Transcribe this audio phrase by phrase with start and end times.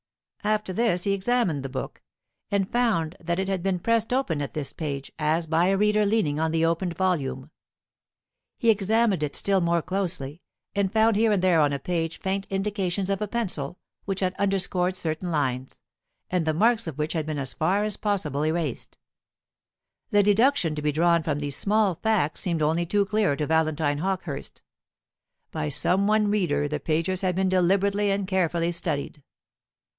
[0.43, 2.01] After this he examined the book,
[2.49, 6.03] and found that it had been pressed open at this page, as by a reader
[6.03, 7.51] leaning on the opened volume.
[8.57, 10.41] He examined it still more closely,
[10.73, 14.33] and found here and there on the page faint indications of a pencil, which had
[14.39, 15.79] under scored certain lines,
[16.31, 18.97] and the marks of which had been as far as possible erased.
[20.09, 23.99] The deduction to be drawn from these small facts seemed only too clear to Valentine
[23.99, 24.63] Hawkehurst.
[25.51, 29.21] By some one reader the pages had been deliberately and carefully studied.